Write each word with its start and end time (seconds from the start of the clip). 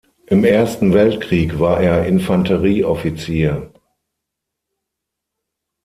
Im 0.25 0.43
Ersten 0.45 0.93
Weltkrieg 0.93 1.59
war 1.59 1.79
er 1.79 2.07
Infanterie-Offizier. 2.07 3.71